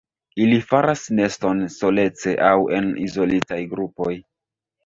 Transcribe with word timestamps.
Ili 0.43 0.55
faras 0.69 1.03
neston 1.19 1.61
solece 1.75 2.35
aŭ 2.49 2.57
en 2.81 2.91
izolitaj 3.05 3.63
grupoj. 3.75 4.13